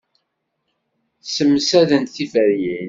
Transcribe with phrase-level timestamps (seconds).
[1.25, 2.79] Ssemsadent tiferyin.